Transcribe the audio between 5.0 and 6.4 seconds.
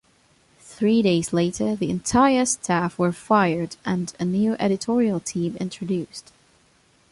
team introduced.